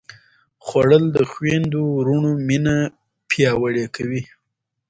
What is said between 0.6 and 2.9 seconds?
خوړل د خویندو وروڼو مینه